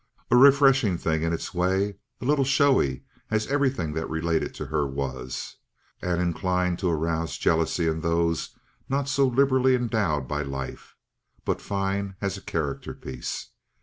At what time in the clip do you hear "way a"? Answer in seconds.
1.53-2.25